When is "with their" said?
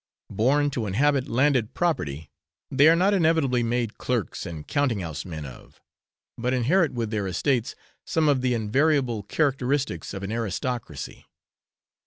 6.91-7.27